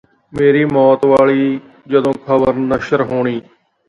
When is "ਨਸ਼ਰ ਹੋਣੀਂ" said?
2.55-3.39